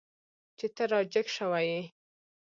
[0.57, 1.81] چې ته را جګ شوی یې.